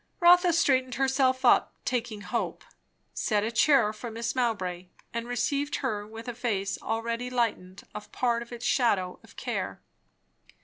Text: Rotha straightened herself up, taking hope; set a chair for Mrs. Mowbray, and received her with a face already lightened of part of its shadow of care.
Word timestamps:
Rotha 0.19 0.51
straightened 0.51 0.95
herself 0.95 1.45
up, 1.45 1.75
taking 1.85 2.21
hope; 2.21 2.63
set 3.13 3.43
a 3.43 3.51
chair 3.51 3.93
for 3.93 4.09
Mrs. 4.09 4.35
Mowbray, 4.35 4.87
and 5.13 5.27
received 5.27 5.75
her 5.75 6.07
with 6.07 6.27
a 6.27 6.33
face 6.33 6.81
already 6.81 7.29
lightened 7.29 7.83
of 7.93 8.11
part 8.11 8.41
of 8.41 8.51
its 8.51 8.65
shadow 8.65 9.19
of 9.23 9.35
care. 9.35 9.79